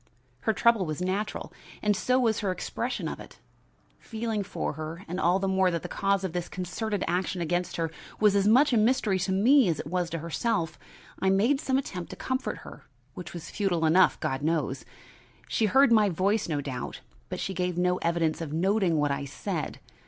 [0.39, 1.53] Her trouble was natural
[1.83, 3.37] and so was her expression of it.
[3.99, 7.75] Feeling for her, and all the more that the cause of this concerted action against
[7.75, 10.79] her was as much a mystery to me as it was to herself,
[11.19, 14.85] I made some attempt to comfort her, which was futile enough, God knows.
[15.47, 19.25] She heard my voice, no doubt, but she gave no evidence of noting what I
[19.25, 19.79] said.